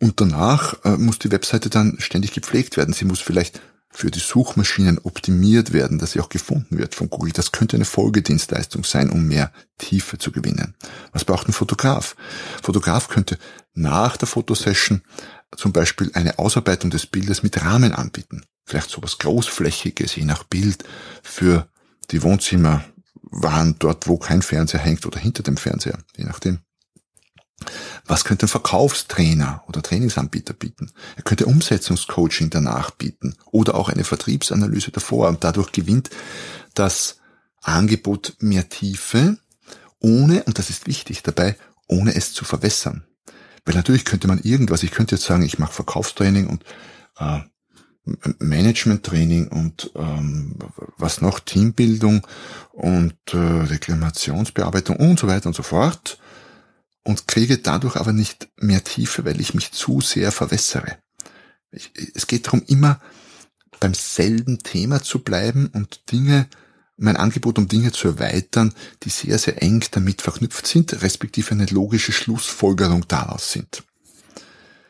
Und 0.00 0.20
danach 0.20 0.84
äh, 0.84 0.98
muss 0.98 1.18
die 1.18 1.30
Webseite 1.30 1.70
dann 1.70 1.96
ständig 1.98 2.32
gepflegt 2.32 2.76
werden. 2.76 2.92
Sie 2.92 3.06
muss 3.06 3.20
vielleicht 3.20 3.60
für 3.96 4.10
die 4.10 4.18
Suchmaschinen 4.18 4.98
optimiert 4.98 5.72
werden, 5.72 5.98
dass 5.98 6.12
sie 6.12 6.20
auch 6.20 6.28
gefunden 6.28 6.78
wird 6.78 6.96
von 6.96 7.08
Google. 7.08 7.32
Das 7.32 7.52
könnte 7.52 7.76
eine 7.76 7.84
Folgedienstleistung 7.84 8.82
sein, 8.82 9.08
um 9.08 9.28
mehr 9.28 9.52
Tiefe 9.78 10.18
zu 10.18 10.32
gewinnen. 10.32 10.74
Was 11.12 11.24
braucht 11.24 11.48
ein 11.48 11.52
Fotograf? 11.52 12.16
Fotograf 12.60 13.08
könnte 13.08 13.38
nach 13.72 14.16
der 14.16 14.26
Fotosession 14.26 15.02
zum 15.56 15.72
Beispiel 15.72 16.10
eine 16.14 16.40
Ausarbeitung 16.40 16.90
des 16.90 17.06
Bildes 17.06 17.44
mit 17.44 17.62
Rahmen 17.62 17.92
anbieten. 17.92 18.42
Vielleicht 18.66 18.90
sowas 18.90 19.18
Großflächiges, 19.18 20.16
je 20.16 20.24
nach 20.24 20.42
Bild, 20.42 20.82
für 21.22 21.68
die 22.10 22.22
Wohnzimmer 22.22 22.84
waren 23.22 23.76
dort, 23.78 24.08
wo 24.08 24.16
kein 24.18 24.42
Fernseher 24.42 24.80
hängt 24.80 25.06
oder 25.06 25.20
hinter 25.20 25.44
dem 25.44 25.56
Fernseher, 25.56 25.98
je 26.16 26.24
nachdem. 26.24 26.58
Was 28.06 28.24
könnte 28.24 28.46
ein 28.46 28.48
Verkaufstrainer 28.48 29.62
oder 29.66 29.82
Trainingsanbieter 29.82 30.54
bieten? 30.54 30.90
Er 31.16 31.22
könnte 31.22 31.46
Umsetzungscoaching 31.46 32.50
danach 32.50 32.90
bieten 32.90 33.36
oder 33.50 33.74
auch 33.74 33.88
eine 33.88 34.04
Vertriebsanalyse 34.04 34.90
davor 34.90 35.28
und 35.28 35.44
dadurch 35.44 35.72
gewinnt 35.72 36.10
das 36.74 37.18
Angebot 37.62 38.36
mehr 38.40 38.68
Tiefe, 38.68 39.38
ohne, 39.98 40.42
und 40.44 40.58
das 40.58 40.70
ist 40.70 40.86
wichtig 40.86 41.22
dabei, 41.22 41.56
ohne 41.88 42.14
es 42.14 42.32
zu 42.32 42.44
verwässern. 42.44 43.04
Weil 43.64 43.74
natürlich 43.74 44.04
könnte 44.04 44.28
man 44.28 44.38
irgendwas, 44.38 44.82
ich 44.82 44.90
könnte 44.90 45.14
jetzt 45.14 45.24
sagen, 45.24 45.42
ich 45.42 45.58
mache 45.58 45.72
Verkaufstraining 45.72 46.46
und 46.48 46.64
äh, 47.18 47.40
Management-Training 48.38 49.48
und 49.48 49.90
ähm, 49.96 50.56
was 50.98 51.22
noch, 51.22 51.40
Teambildung 51.40 52.26
und 52.72 53.14
äh, 53.32 53.38
Reklamationsbearbeitung 53.38 54.96
und 54.96 55.18
so 55.18 55.26
weiter 55.26 55.46
und 55.46 55.54
so 55.54 55.62
fort 55.62 56.18
und 57.04 57.28
kriege 57.28 57.58
dadurch 57.58 57.96
aber 57.96 58.12
nicht 58.12 58.48
mehr 58.56 58.82
Tiefe, 58.82 59.24
weil 59.24 59.40
ich 59.40 59.54
mich 59.54 59.72
zu 59.72 60.00
sehr 60.00 60.32
verwässere. 60.32 60.98
Ich, 61.70 61.92
es 62.14 62.26
geht 62.26 62.46
darum, 62.46 62.62
immer 62.66 63.00
beim 63.78 63.94
selben 63.94 64.60
Thema 64.60 65.02
zu 65.02 65.20
bleiben 65.20 65.68
und 65.68 66.10
Dinge, 66.10 66.48
mein 66.96 67.16
Angebot 67.16 67.58
um 67.58 67.68
Dinge 67.68 67.92
zu 67.92 68.08
erweitern, 68.08 68.72
die 69.02 69.10
sehr, 69.10 69.38
sehr 69.38 69.62
eng 69.62 69.84
damit 69.90 70.22
verknüpft 70.22 70.66
sind, 70.66 71.02
respektive 71.02 71.50
eine 71.50 71.66
logische 71.66 72.12
Schlussfolgerung 72.12 73.06
daraus 73.08 73.52
sind. 73.52 73.82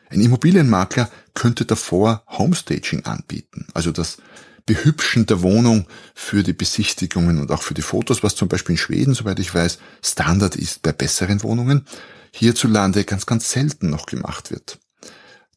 Ein 0.09 0.21
Immobilienmakler 0.21 1.09
könnte 1.33 1.65
davor 1.65 2.23
Homestaging 2.27 3.05
anbieten, 3.05 3.67
also 3.73 3.91
das 3.91 4.17
Behübschen 4.65 5.27
der 5.27 5.41
Wohnung 5.41 5.87
für 6.15 6.41
die 6.41 6.53
Besichtigungen 6.53 7.39
und 7.39 7.51
auch 7.51 7.61
für 7.61 7.75
die 7.75 7.83
Fotos, 7.83 8.23
was 8.23 8.35
zum 8.35 8.47
Beispiel 8.47 8.73
in 8.73 8.79
Schweden, 8.79 9.13
soweit 9.13 9.39
ich 9.39 9.53
weiß, 9.53 9.77
Standard 10.03 10.55
ist 10.55 10.81
bei 10.81 10.91
besseren 10.91 11.43
Wohnungen, 11.43 11.85
hierzulande 12.31 13.03
ganz, 13.03 13.25
ganz 13.25 13.51
selten 13.51 13.89
noch 13.89 14.07
gemacht 14.07 14.51
wird. 14.51 14.79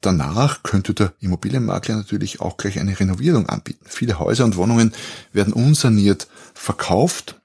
Danach 0.01 0.63
könnte 0.63 0.95
der 0.95 1.13
Immobilienmakler 1.21 1.97
natürlich 1.97 2.41
auch 2.41 2.57
gleich 2.57 2.79
eine 2.79 2.99
Renovierung 3.01 3.49
anbieten. 3.49 3.85
Viele 3.89 4.19
Häuser 4.19 4.45
und 4.45 4.57
Wohnungen 4.57 4.93
werden 5.33 5.53
unsaniert 5.53 6.29
verkauft. 6.55 7.41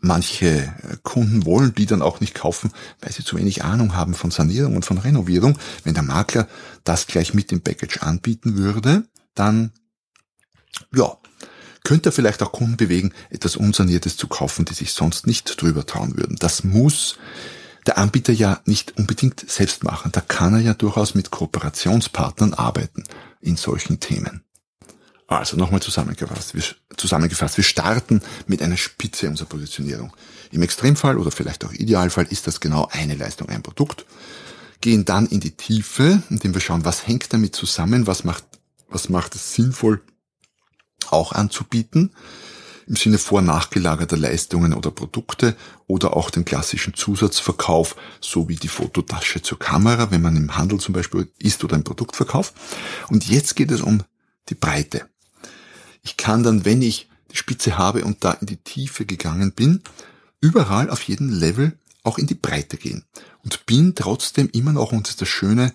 Manche 0.00 0.74
Kunden 1.02 1.44
wollen 1.44 1.74
die 1.74 1.86
dann 1.86 2.02
auch 2.02 2.20
nicht 2.20 2.34
kaufen, 2.34 2.70
weil 3.00 3.12
sie 3.12 3.24
zu 3.24 3.36
wenig 3.36 3.64
Ahnung 3.64 3.96
haben 3.96 4.14
von 4.14 4.30
Sanierung 4.30 4.76
und 4.76 4.84
von 4.84 4.98
Renovierung. 4.98 5.58
Wenn 5.82 5.94
der 5.94 6.02
Makler 6.04 6.46
das 6.84 7.06
gleich 7.06 7.34
mit 7.34 7.50
dem 7.50 7.62
Package 7.62 8.02
anbieten 8.02 8.56
würde, 8.56 9.04
dann 9.34 9.72
ja, 10.94 11.16
könnte 11.84 12.10
vielleicht 12.10 12.42
auch 12.42 12.50
Kunden 12.50 12.76
bewegen, 12.76 13.12
etwas 13.30 13.54
Unsaniertes 13.56 14.16
zu 14.16 14.26
kaufen, 14.26 14.64
die 14.64 14.74
sich 14.74 14.92
sonst 14.92 15.26
nicht 15.26 15.60
drüber 15.60 15.86
trauen 15.86 16.16
würden. 16.16 16.36
Das 16.38 16.64
muss 16.64 17.16
der 17.86 17.98
Anbieter 17.98 18.32
ja 18.32 18.60
nicht 18.64 18.96
unbedingt 18.98 19.48
selbst 19.48 19.84
machen. 19.84 20.10
Da 20.10 20.20
kann 20.20 20.54
er 20.54 20.60
ja 20.60 20.74
durchaus 20.74 21.14
mit 21.14 21.30
Kooperationspartnern 21.30 22.54
arbeiten 22.54 23.04
in 23.40 23.56
solchen 23.56 24.00
Themen. 24.00 24.42
Also 25.28 25.56
nochmal 25.56 25.80
zusammengefasst. 25.80 26.54
Wir, 26.54 26.62
zusammengefasst. 26.96 27.56
Wir 27.56 27.64
starten 27.64 28.20
mit 28.46 28.62
einer 28.62 28.76
Spitze 28.76 29.28
unserer 29.28 29.48
Positionierung. 29.48 30.12
Im 30.52 30.62
Extremfall 30.62 31.18
oder 31.18 31.30
vielleicht 31.30 31.64
auch 31.64 31.72
Idealfall 31.72 32.26
ist 32.30 32.46
das 32.46 32.60
genau 32.60 32.88
eine 32.90 33.14
Leistung, 33.14 33.48
ein 33.48 33.62
Produkt. 33.62 34.06
Gehen 34.80 35.04
dann 35.04 35.26
in 35.26 35.40
die 35.40 35.52
Tiefe, 35.52 36.22
indem 36.30 36.54
wir 36.54 36.60
schauen, 36.60 36.84
was 36.84 37.06
hängt 37.06 37.32
damit 37.32 37.56
zusammen, 37.56 38.06
was 38.06 38.24
macht, 38.24 38.44
was 38.88 39.08
macht 39.08 39.34
es 39.34 39.54
sinnvoll, 39.54 40.02
auch 41.12 41.32
anzubieten, 41.32 42.12
im 42.86 42.96
Sinne 42.96 43.18
vor 43.18 43.42
nachgelagerter 43.42 44.16
Leistungen 44.16 44.72
oder 44.72 44.90
Produkte 44.90 45.56
oder 45.86 46.16
auch 46.16 46.30
den 46.30 46.44
klassischen 46.44 46.94
Zusatzverkauf, 46.94 47.96
so 48.20 48.48
wie 48.48 48.56
die 48.56 48.68
Fototasche 48.68 49.42
zur 49.42 49.58
Kamera, 49.58 50.10
wenn 50.10 50.22
man 50.22 50.36
im 50.36 50.56
Handel 50.56 50.78
zum 50.78 50.94
Beispiel 50.94 51.28
ist 51.38 51.64
oder 51.64 51.74
ein 51.74 51.84
Produkt 51.84 52.14
verkauft. 52.14 52.54
Und 53.08 53.28
jetzt 53.28 53.56
geht 53.56 53.72
es 53.72 53.80
um 53.80 54.02
die 54.48 54.54
Breite. 54.54 55.08
Ich 56.02 56.16
kann 56.16 56.44
dann, 56.44 56.64
wenn 56.64 56.82
ich 56.82 57.08
die 57.32 57.36
Spitze 57.36 57.76
habe 57.76 58.04
und 58.04 58.22
da 58.22 58.32
in 58.32 58.46
die 58.46 58.58
Tiefe 58.58 59.04
gegangen 59.04 59.52
bin, 59.52 59.82
überall 60.40 60.88
auf 60.90 61.02
jedem 61.02 61.28
Level 61.28 61.76
auch 62.04 62.18
in 62.18 62.28
die 62.28 62.34
Breite 62.34 62.76
gehen 62.76 63.04
und 63.42 63.66
bin 63.66 63.96
trotzdem 63.96 64.48
immer 64.52 64.72
noch, 64.72 64.92
und 64.92 65.06
das 65.06 65.12
ist 65.12 65.22
das 65.22 65.28
Schöne, 65.28 65.74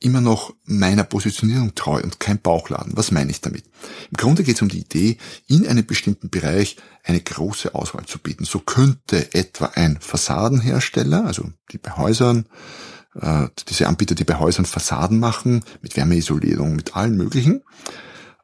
immer 0.00 0.20
noch 0.20 0.54
meiner 0.64 1.04
Positionierung 1.04 1.74
treu 1.74 2.00
und 2.00 2.20
kein 2.20 2.40
Bauchladen. 2.40 2.92
Was 2.96 3.10
meine 3.10 3.30
ich 3.30 3.40
damit? 3.40 3.64
Im 4.10 4.16
Grunde 4.16 4.44
geht 4.44 4.56
es 4.56 4.62
um 4.62 4.68
die 4.68 4.80
Idee, 4.80 5.18
in 5.46 5.66
einem 5.66 5.84
bestimmten 5.84 6.30
Bereich 6.30 6.76
eine 7.02 7.20
große 7.20 7.74
Auswahl 7.74 8.06
zu 8.06 8.18
bieten. 8.18 8.44
So 8.44 8.60
könnte 8.60 9.34
etwa 9.34 9.66
ein 9.74 9.98
Fassadenhersteller, 10.00 11.24
also 11.24 11.50
die 11.72 11.78
bei 11.78 11.96
Häusern, 11.96 12.46
äh, 13.20 13.48
diese 13.68 13.88
Anbieter, 13.88 14.14
die 14.14 14.24
bei 14.24 14.38
Häusern 14.38 14.66
Fassaden 14.66 15.18
machen, 15.18 15.64
mit 15.82 15.96
Wärmeisolierung, 15.96 16.76
mit 16.76 16.94
allen 16.94 17.16
möglichen, 17.16 17.62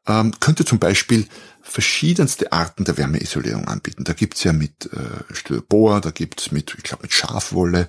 ähm, 0.07 0.33
könnte 0.41 0.65
zum 0.65 0.81
Beispiel 0.81 1.27
verschiedenste 1.63 2.53
Arten 2.53 2.85
der 2.85 2.99
Wärmeisolierung 2.99 3.69
anbieten. 3.69 4.05
Da 4.05 4.13
gibt's 4.13 4.45
ja 4.45 4.53
mit 4.53 4.91
äh, 4.93 5.33
Styropor, 5.33 6.01
da 6.01 6.11
gibt's 6.11 6.51
mit, 6.51 6.75
ich 6.77 6.85
glaube, 6.85 7.05
mit 7.05 7.13
Schafwolle, 7.13 7.89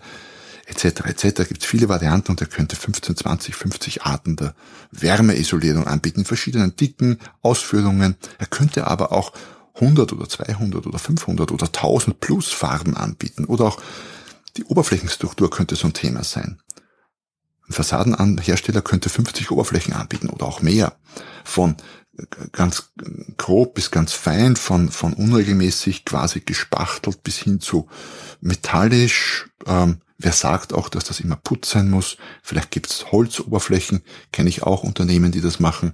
etc. 0.65 0.86
etc. 1.05 1.48
Gibt 1.48 1.63
es 1.63 1.65
viele 1.65 1.89
Varianten 1.89 2.31
und 2.31 2.41
er 2.41 2.48
könnte 2.48 2.75
15, 2.75 3.17
20, 3.17 3.55
50 3.55 4.03
Arten 4.03 4.36
der 4.36 4.55
Wärmeisolierung 4.91 5.88
anbieten, 5.88 6.22
in 6.22 6.25
verschiedenen 6.25 6.75
dicken 6.75 7.19
Ausführungen. 7.41 8.15
Er 8.39 8.48
könnte 8.48 8.88
aber 8.88 9.12
auch 9.12 9.34
100 9.75 10.13
oder 10.13 10.27
200 10.27 10.88
oder 10.88 11.00
500 11.00 11.51
oder 11.51 11.65
1000 11.67 12.19
plus 12.19 12.51
Farben 12.51 12.95
anbieten 12.95 13.45
oder 13.45 13.65
auch 13.65 13.81
die 14.57 14.63
Oberflächenstruktur 14.63 15.50
könnte 15.50 15.75
so 15.75 15.88
ein 15.88 15.93
Thema 15.93 16.24
sein. 16.24 16.62
Ein 17.67 17.74
Fassadenhersteller 17.74 18.81
könnte 18.81 19.10
50 19.10 19.51
Oberflächen 19.51 19.93
anbieten 19.93 20.29
oder 20.29 20.45
auch 20.45 20.62
mehr. 20.62 20.95
Von 21.43 21.75
ganz 22.51 22.91
grob 23.38 23.74
bis 23.74 23.91
ganz 23.91 24.13
fein, 24.13 24.55
von, 24.55 24.89
von 24.89 25.13
unregelmäßig 25.13 26.05
quasi 26.05 26.39
gespachtelt 26.41 27.24
bis 27.24 27.38
hin 27.38 27.60
zu 27.60 27.89
metallisch, 28.39 29.50
ähm, 29.65 30.00
Wer 30.17 30.31
sagt 30.31 30.74
auch, 30.74 30.89
dass 30.89 31.05
das 31.05 31.19
immer 31.19 31.36
Putz 31.36 31.72
sein 31.72 31.89
muss? 31.89 32.17
Vielleicht 32.41 32.72
gibt's 32.72 33.12
Holzoberflächen, 33.12 34.01
kenne 34.31 34.50
ich 34.50 34.63
auch 34.63 34.84
Unternehmen, 34.84 35.31
die 35.31 35.41
das 35.41 35.60
machen. 35.60 35.93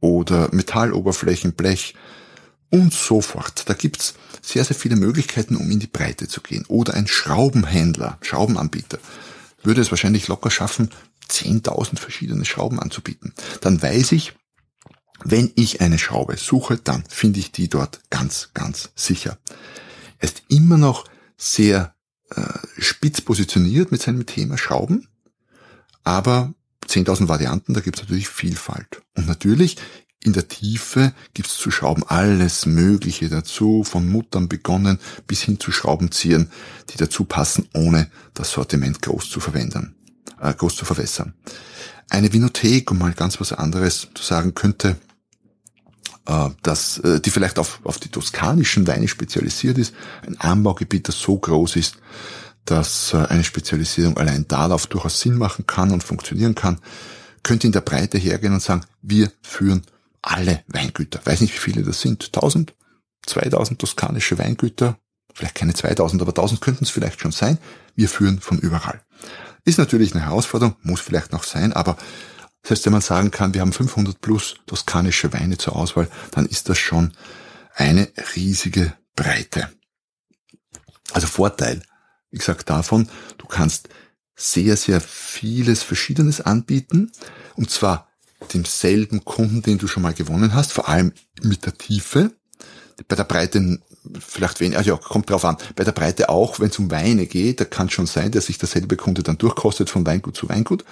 Oder 0.00 0.54
Metalloberflächen, 0.54 1.54
Blech 1.54 1.94
und 2.70 2.92
so 2.92 3.20
fort. 3.20 3.62
Da 3.66 3.74
gibt's 3.74 4.14
sehr, 4.42 4.64
sehr 4.64 4.76
viele 4.76 4.96
Möglichkeiten, 4.96 5.56
um 5.56 5.70
in 5.70 5.80
die 5.80 5.86
Breite 5.86 6.28
zu 6.28 6.42
gehen. 6.42 6.66
Oder 6.68 6.94
ein 6.94 7.06
Schraubenhändler, 7.06 8.18
Schraubenanbieter, 8.20 8.98
würde 9.62 9.80
es 9.80 9.90
wahrscheinlich 9.90 10.28
locker 10.28 10.50
schaffen, 10.50 10.90
10.000 11.30 11.98
verschiedene 11.98 12.44
Schrauben 12.44 12.78
anzubieten. 12.78 13.32
Dann 13.62 13.80
weiß 13.80 14.12
ich, 14.12 14.34
wenn 15.24 15.52
ich 15.54 15.80
eine 15.80 15.98
Schraube 15.98 16.36
suche, 16.36 16.76
dann 16.76 17.04
finde 17.08 17.40
ich 17.40 17.50
die 17.50 17.68
dort 17.68 18.00
ganz, 18.10 18.50
ganz 18.52 18.90
sicher. 18.94 19.38
Er 20.18 20.28
ist 20.28 20.42
immer 20.48 20.76
noch 20.76 21.06
sehr 21.38 21.94
äh, 22.30 22.42
spitz 22.78 23.20
positioniert 23.20 23.92
mit 23.92 24.02
seinem 24.02 24.26
Thema 24.26 24.58
Schrauben, 24.58 25.08
aber 26.02 26.54
10.000 26.86 27.28
Varianten, 27.28 27.74
da 27.74 27.80
gibt 27.80 27.96
es 27.96 28.02
natürlich 28.02 28.28
Vielfalt. 28.28 29.02
Und 29.14 29.26
natürlich 29.26 29.76
in 30.22 30.32
der 30.32 30.48
Tiefe 30.48 31.12
gibt 31.34 31.48
es 31.48 31.56
zu 31.56 31.70
Schrauben 31.70 32.02
alles 32.06 32.64
Mögliche 32.66 33.28
dazu, 33.28 33.84
von 33.84 34.08
Muttern 34.08 34.48
begonnen 34.48 34.98
bis 35.26 35.42
hin 35.42 35.60
zu 35.60 35.70
Schraubenziehern, 35.70 36.50
die 36.90 36.96
dazu 36.96 37.24
passen, 37.24 37.68
ohne 37.74 38.10
das 38.32 38.52
Sortiment 38.52 39.02
groß 39.02 39.28
zu 39.28 39.40
verwenden, 39.40 39.94
äh, 40.40 40.54
groß 40.54 40.76
zu 40.76 40.86
verwässern. 40.86 41.34
Eine 42.08 42.32
Vinothek, 42.32 42.90
um 42.90 42.98
mal 42.98 43.12
ganz 43.12 43.38
was 43.40 43.52
anderes 43.52 44.08
zu 44.14 44.22
sagen, 44.22 44.54
könnte 44.54 44.96
äh, 46.26 46.50
das, 46.62 46.98
äh, 46.98 47.20
die 47.20 47.30
vielleicht 47.30 47.58
auf, 47.58 47.80
auf 47.84 47.98
die 47.98 48.08
toskanischen 48.08 48.86
Weine 48.86 49.08
spezialisiert 49.08 49.78
ist, 49.78 49.94
ein 50.26 50.40
Anbaugebiet, 50.40 51.08
das 51.08 51.20
so 51.20 51.38
groß 51.38 51.76
ist, 51.76 51.96
dass 52.64 53.12
äh, 53.12 53.18
eine 53.18 53.44
Spezialisierung 53.44 54.16
allein 54.16 54.48
darauf 54.48 54.86
durchaus 54.86 55.20
Sinn 55.20 55.36
machen 55.36 55.66
kann 55.66 55.90
und 55.90 56.02
funktionieren 56.02 56.54
kann, 56.54 56.78
könnte 57.42 57.66
in 57.66 57.72
der 57.72 57.82
Breite 57.82 58.18
hergehen 58.18 58.54
und 58.54 58.62
sagen, 58.62 58.82
wir 59.02 59.30
führen 59.42 59.82
alle 60.22 60.64
Weingüter. 60.68 61.20
Weiß 61.24 61.40
nicht, 61.42 61.54
wie 61.54 61.58
viele 61.58 61.82
das 61.82 62.00
sind. 62.00 62.26
1000? 62.34 62.74
2000 63.26 63.78
toskanische 63.78 64.38
Weingüter? 64.38 64.98
Vielleicht 65.34 65.56
keine 65.56 65.74
2000, 65.74 66.22
aber 66.22 66.30
1000 66.30 66.60
könnten 66.60 66.84
es 66.84 66.90
vielleicht 66.90 67.20
schon 67.20 67.32
sein. 67.32 67.58
Wir 67.94 68.08
führen 68.08 68.40
von 68.40 68.58
überall. 68.58 69.02
Ist 69.64 69.78
natürlich 69.78 70.14
eine 70.14 70.24
Herausforderung, 70.24 70.76
muss 70.82 71.00
vielleicht 71.00 71.32
noch 71.32 71.44
sein, 71.44 71.72
aber 71.72 71.96
Das 72.64 72.70
heißt, 72.70 72.86
wenn 72.86 72.92
man 72.92 73.02
sagen 73.02 73.30
kann, 73.30 73.52
wir 73.52 73.60
haben 73.60 73.74
500 73.74 74.22
plus 74.22 74.56
toskanische 74.66 75.32
Weine 75.34 75.58
zur 75.58 75.76
Auswahl, 75.76 76.08
dann 76.30 76.46
ist 76.46 76.70
das 76.70 76.78
schon 76.78 77.12
eine 77.74 78.08
riesige 78.34 78.94
Breite. 79.14 79.70
Also 81.12 81.26
Vorteil, 81.26 81.82
wie 82.30 82.38
gesagt, 82.38 82.70
davon, 82.70 83.10
du 83.36 83.46
kannst 83.46 83.90
sehr, 84.34 84.78
sehr 84.78 85.02
vieles 85.02 85.82
Verschiedenes 85.82 86.40
anbieten, 86.40 87.12
und 87.54 87.70
zwar 87.70 88.08
demselben 88.54 89.26
Kunden, 89.26 89.60
den 89.60 89.76
du 89.76 89.86
schon 89.86 90.02
mal 90.02 90.14
gewonnen 90.14 90.54
hast, 90.54 90.72
vor 90.72 90.88
allem 90.88 91.12
mit 91.42 91.66
der 91.66 91.76
Tiefe. 91.76 92.32
Bei 93.08 93.16
der 93.16 93.24
Breite 93.24 93.78
vielleicht 94.18 94.60
weniger, 94.60 94.82
ja, 94.82 94.96
kommt 94.96 95.30
drauf 95.30 95.44
an. 95.44 95.56
Bei 95.76 95.84
der 95.84 95.92
Breite 95.92 96.28
auch, 96.28 96.60
wenn 96.60 96.68
es 96.68 96.78
um 96.78 96.90
Weine 96.90 97.26
geht, 97.26 97.60
da 97.60 97.64
kann 97.64 97.90
schon 97.90 98.06
sein, 98.06 98.30
dass 98.30 98.46
sich 98.46 98.58
derselbe 98.58 98.96
Kunde 98.96 99.22
dann 99.22 99.38
durchkostet 99.38 99.90
von 99.90 100.06
Weingut 100.06 100.36
zu 100.36 100.48
Weingut. 100.48 100.84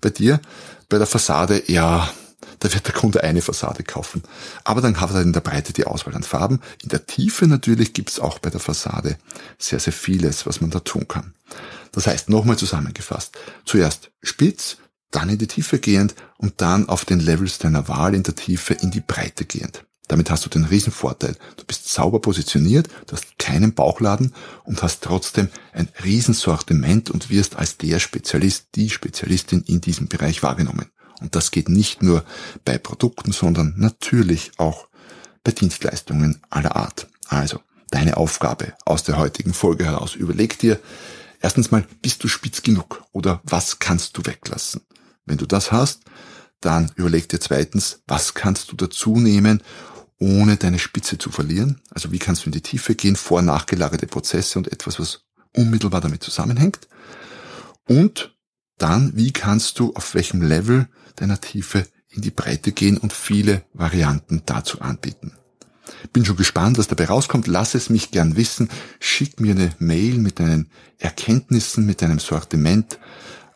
Bei 0.00 0.10
dir, 0.10 0.40
bei 0.88 0.98
der 0.98 1.06
Fassade, 1.06 1.62
ja, 1.66 2.10
da 2.58 2.72
wird 2.72 2.86
der 2.86 2.94
Kunde 2.94 3.22
eine 3.22 3.42
Fassade 3.42 3.82
kaufen. 3.82 4.22
Aber 4.64 4.80
dann 4.80 5.00
hat 5.00 5.10
er 5.12 5.22
in 5.22 5.32
der 5.32 5.40
Breite 5.40 5.72
die 5.72 5.86
Auswahl 5.86 6.14
an 6.14 6.22
Farben. 6.22 6.60
In 6.82 6.90
der 6.90 7.06
Tiefe 7.06 7.46
natürlich 7.46 7.92
gibt 7.92 8.10
es 8.10 8.20
auch 8.20 8.38
bei 8.38 8.50
der 8.50 8.60
Fassade 8.60 9.16
sehr, 9.58 9.80
sehr 9.80 9.92
vieles, 9.92 10.46
was 10.46 10.60
man 10.60 10.70
da 10.70 10.80
tun 10.80 11.08
kann. 11.08 11.34
Das 11.92 12.06
heißt, 12.06 12.28
nochmal 12.28 12.56
zusammengefasst. 12.56 13.36
Zuerst 13.64 14.10
spitz, 14.22 14.76
dann 15.10 15.28
in 15.28 15.38
die 15.38 15.48
Tiefe 15.48 15.78
gehend 15.78 16.14
und 16.38 16.60
dann 16.60 16.88
auf 16.88 17.04
den 17.04 17.20
Levels 17.20 17.58
deiner 17.58 17.88
Wahl 17.88 18.14
in 18.14 18.22
der 18.22 18.36
Tiefe 18.36 18.74
in 18.74 18.90
die 18.90 19.00
Breite 19.00 19.44
gehend. 19.44 19.84
Damit 20.10 20.28
hast 20.28 20.44
du 20.44 20.50
den 20.50 20.64
Riesenvorteil. 20.64 21.36
Du 21.56 21.64
bist 21.64 21.88
sauber 21.88 22.20
positioniert, 22.20 22.88
du 23.06 23.12
hast 23.12 23.38
keinen 23.38 23.74
Bauchladen 23.74 24.34
und 24.64 24.82
hast 24.82 25.04
trotzdem 25.04 25.50
ein 25.72 25.88
Riesensortiment 26.02 27.10
und 27.10 27.30
wirst 27.30 27.54
als 27.54 27.76
der 27.76 28.00
Spezialist, 28.00 28.70
die 28.74 28.90
Spezialistin 28.90 29.62
in 29.68 29.80
diesem 29.80 30.08
Bereich 30.08 30.42
wahrgenommen. 30.42 30.86
Und 31.20 31.36
das 31.36 31.52
geht 31.52 31.68
nicht 31.68 32.02
nur 32.02 32.24
bei 32.64 32.76
Produkten, 32.76 33.30
sondern 33.30 33.74
natürlich 33.76 34.50
auch 34.56 34.88
bei 35.44 35.52
Dienstleistungen 35.52 36.42
aller 36.50 36.74
Art. 36.74 37.06
Also, 37.28 37.60
deine 37.92 38.16
Aufgabe 38.16 38.72
aus 38.84 39.04
der 39.04 39.16
heutigen 39.16 39.54
Folge 39.54 39.84
heraus. 39.84 40.16
Überleg 40.16 40.58
dir, 40.58 40.80
erstens 41.40 41.70
mal, 41.70 41.86
bist 42.02 42.24
du 42.24 42.26
spitz 42.26 42.62
genug 42.62 43.04
oder 43.12 43.40
was 43.44 43.78
kannst 43.78 44.18
du 44.18 44.26
weglassen? 44.26 44.80
Wenn 45.24 45.38
du 45.38 45.46
das 45.46 45.70
hast, 45.70 46.00
dann 46.60 46.90
überleg 46.96 47.28
dir 47.28 47.38
zweitens, 47.38 48.02
was 48.08 48.34
kannst 48.34 48.72
du 48.72 48.76
dazu 48.76 49.14
nehmen, 49.14 49.62
ohne 50.20 50.56
deine 50.56 50.78
Spitze 50.78 51.18
zu 51.18 51.30
verlieren? 51.30 51.80
Also 51.90 52.12
wie 52.12 52.18
kannst 52.18 52.42
du 52.42 52.46
in 52.46 52.52
die 52.52 52.60
Tiefe 52.60 52.94
gehen, 52.94 53.16
vor- 53.16 53.42
nachgelagerte 53.42 54.06
Prozesse 54.06 54.58
und 54.58 54.70
etwas, 54.70 55.00
was 55.00 55.24
unmittelbar 55.56 56.00
damit 56.00 56.22
zusammenhängt? 56.22 56.86
Und 57.88 58.36
dann, 58.78 59.12
wie 59.16 59.32
kannst 59.32 59.78
du 59.80 59.92
auf 59.94 60.14
welchem 60.14 60.42
Level 60.42 60.88
deiner 61.16 61.40
Tiefe 61.40 61.86
in 62.08 62.22
die 62.22 62.30
Breite 62.30 62.72
gehen 62.72 62.98
und 62.98 63.12
viele 63.12 63.62
Varianten 63.72 64.42
dazu 64.46 64.80
anbieten? 64.80 65.32
Bin 66.12 66.24
schon 66.24 66.36
gespannt, 66.36 66.78
was 66.78 66.86
dabei 66.86 67.06
rauskommt. 67.06 67.46
Lass 67.46 67.74
es 67.74 67.90
mich 67.90 68.10
gern 68.10 68.36
wissen. 68.36 68.68
Schick 69.00 69.40
mir 69.40 69.52
eine 69.52 69.72
Mail 69.78 70.18
mit 70.18 70.38
deinen 70.38 70.70
Erkenntnissen, 70.98 71.84
mit 71.84 72.00
deinem 72.00 72.20
Sortiment 72.20 72.98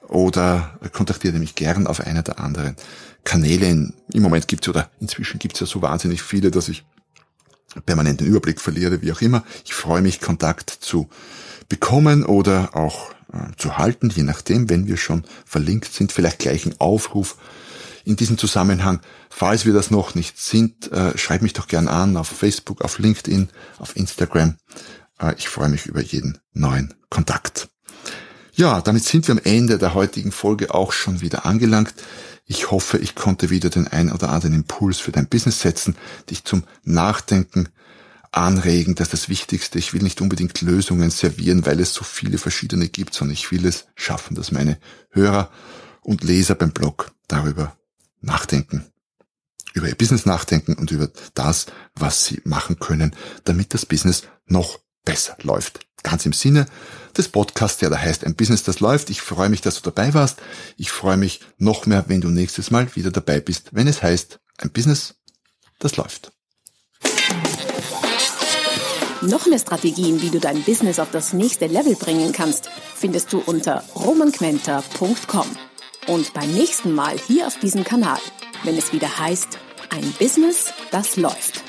oder 0.08 0.78
kontaktiere 0.92 1.38
mich 1.38 1.54
gern 1.54 1.86
auf 1.86 2.00
einer 2.00 2.22
der 2.22 2.40
anderen 2.40 2.76
Kanäle. 3.24 3.92
Im 4.12 4.22
Moment 4.22 4.48
gibt's 4.48 4.68
oder 4.68 4.90
inzwischen 5.00 5.38
gibt's 5.38 5.60
ja 5.60 5.66
so 5.66 5.82
wahnsinnig 5.82 6.22
viele, 6.22 6.50
dass 6.50 6.68
ich 6.68 6.84
permanent 7.86 8.20
den 8.20 8.28
Überblick 8.28 8.60
verliere, 8.60 9.02
wie 9.02 9.12
auch 9.12 9.20
immer. 9.20 9.44
Ich 9.64 9.74
freue 9.74 10.02
mich, 10.02 10.20
Kontakt 10.20 10.70
zu 10.70 11.08
bekommen 11.68 12.24
oder 12.24 12.76
auch 12.76 13.10
äh, 13.32 13.56
zu 13.56 13.78
halten, 13.78 14.10
je 14.10 14.22
nachdem, 14.22 14.70
wenn 14.70 14.86
wir 14.86 14.96
schon 14.96 15.24
verlinkt 15.44 15.92
sind, 15.92 16.12
vielleicht 16.12 16.38
gleich 16.38 16.66
ein 16.66 16.78
Aufruf 16.78 17.36
in 18.04 18.16
diesem 18.16 18.38
Zusammenhang. 18.38 19.00
Falls 19.30 19.64
wir 19.64 19.72
das 19.72 19.90
noch 19.90 20.14
nicht 20.14 20.38
sind, 20.38 20.92
äh, 20.92 21.16
schreib 21.16 21.42
mich 21.42 21.54
doch 21.54 21.66
gern 21.66 21.88
an 21.88 22.16
auf 22.16 22.28
Facebook, 22.28 22.82
auf 22.82 22.98
LinkedIn, 22.98 23.48
auf 23.78 23.96
Instagram. 23.96 24.56
Äh, 25.18 25.34
ich 25.38 25.48
freue 25.48 25.70
mich 25.70 25.86
über 25.86 26.00
jeden 26.00 26.38
neuen 26.52 26.94
Kontakt. 27.10 27.68
Ja, 28.56 28.80
damit 28.80 29.04
sind 29.04 29.26
wir 29.26 29.32
am 29.32 29.40
Ende 29.42 29.78
der 29.78 29.94
heutigen 29.94 30.30
Folge 30.30 30.72
auch 30.72 30.92
schon 30.92 31.20
wieder 31.20 31.44
angelangt. 31.44 31.92
Ich 32.46 32.70
hoffe, 32.70 32.98
ich 32.98 33.16
konnte 33.16 33.50
wieder 33.50 33.68
den 33.68 33.88
ein 33.88 34.12
oder 34.12 34.28
anderen 34.28 34.54
Impuls 34.54 35.00
für 35.00 35.10
dein 35.10 35.26
Business 35.26 35.60
setzen, 35.60 35.96
dich 36.30 36.44
zum 36.44 36.62
Nachdenken 36.84 37.68
anregen, 38.30 38.94
dass 38.94 39.08
das 39.08 39.28
Wichtigste, 39.28 39.80
ich 39.80 39.92
will 39.92 40.02
nicht 40.02 40.20
unbedingt 40.20 40.60
Lösungen 40.60 41.10
servieren, 41.10 41.66
weil 41.66 41.80
es 41.80 41.94
so 41.94 42.04
viele 42.04 42.38
verschiedene 42.38 42.88
gibt, 42.88 43.14
sondern 43.14 43.34
ich 43.34 43.50
will 43.50 43.66
es 43.66 43.86
schaffen, 43.96 44.36
dass 44.36 44.52
meine 44.52 44.78
Hörer 45.10 45.50
und 46.02 46.22
Leser 46.22 46.54
beim 46.54 46.70
Blog 46.70 47.12
darüber 47.26 47.76
nachdenken, 48.20 48.86
über 49.72 49.88
ihr 49.88 49.96
Business 49.96 50.26
nachdenken 50.26 50.74
und 50.74 50.92
über 50.92 51.08
das, 51.34 51.66
was 51.96 52.24
sie 52.26 52.40
machen 52.44 52.78
können, 52.78 53.16
damit 53.42 53.74
das 53.74 53.84
Business 53.84 54.24
noch 54.46 54.78
besser 55.04 55.36
läuft. 55.42 55.80
Ganz 56.04 56.24
im 56.26 56.32
Sinne 56.32 56.66
des 57.16 57.28
Podcasts, 57.28 57.78
der 57.78 57.90
da 57.90 57.98
heißt 57.98 58.24
Ein 58.24 58.36
Business, 58.36 58.62
das 58.62 58.78
läuft. 58.78 59.10
Ich 59.10 59.22
freue 59.22 59.48
mich, 59.48 59.62
dass 59.62 59.80
du 59.80 59.90
dabei 59.90 60.14
warst. 60.14 60.38
Ich 60.76 60.92
freue 60.92 61.16
mich 61.16 61.40
noch 61.58 61.86
mehr, 61.86 62.04
wenn 62.06 62.20
du 62.20 62.28
nächstes 62.28 62.70
Mal 62.70 62.94
wieder 62.94 63.10
dabei 63.10 63.40
bist, 63.40 63.70
wenn 63.72 63.88
es 63.88 64.02
heißt 64.02 64.38
Ein 64.58 64.70
Business, 64.70 65.14
das 65.80 65.96
läuft. 65.96 66.30
Noch 69.22 69.46
mehr 69.46 69.58
Strategien, 69.58 70.20
wie 70.20 70.28
du 70.28 70.38
dein 70.38 70.62
Business 70.62 70.98
auf 70.98 71.10
das 71.10 71.32
nächste 71.32 71.66
Level 71.66 71.96
bringen 71.96 72.32
kannst, 72.32 72.68
findest 72.94 73.32
du 73.32 73.38
unter 73.38 73.82
romanquenter.com. 73.96 75.46
Und 76.08 76.34
beim 76.34 76.52
nächsten 76.52 76.94
Mal 76.94 77.16
hier 77.26 77.46
auf 77.46 77.58
diesem 77.58 77.84
Kanal, 77.84 78.18
wenn 78.64 78.76
es 78.76 78.92
wieder 78.92 79.18
heißt 79.18 79.58
Ein 79.88 80.12
Business, 80.18 80.74
das 80.90 81.16
läuft. 81.16 81.63